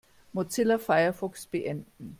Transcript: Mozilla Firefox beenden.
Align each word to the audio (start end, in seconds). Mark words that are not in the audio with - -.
Mozilla 0.33 0.79
Firefox 0.79 1.45
beenden. 1.45 1.85